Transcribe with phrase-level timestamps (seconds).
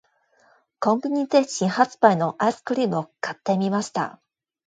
[0.79, 4.19] •コンビニで新発売のアイスクリームを買ってみました。